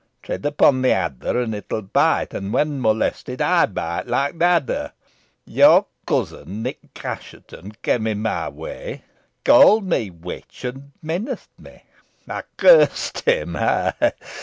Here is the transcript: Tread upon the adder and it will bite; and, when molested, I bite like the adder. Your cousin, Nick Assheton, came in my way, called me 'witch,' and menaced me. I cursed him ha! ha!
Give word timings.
Tread 0.23 0.43
upon 0.47 0.81
the 0.81 0.93
adder 0.93 1.39
and 1.39 1.53
it 1.53 1.67
will 1.69 1.83
bite; 1.83 2.33
and, 2.33 2.51
when 2.51 2.81
molested, 2.81 3.39
I 3.39 3.67
bite 3.67 4.07
like 4.07 4.39
the 4.39 4.45
adder. 4.45 4.93
Your 5.45 5.85
cousin, 6.07 6.63
Nick 6.63 6.79
Assheton, 7.03 7.73
came 7.83 8.07
in 8.07 8.23
my 8.23 8.49
way, 8.49 9.03
called 9.45 9.83
me 9.87 10.09
'witch,' 10.09 10.63
and 10.65 10.93
menaced 11.03 11.51
me. 11.59 11.83
I 12.27 12.41
cursed 12.57 13.25
him 13.29 13.53
ha! 13.53 13.93
ha! 13.99 14.11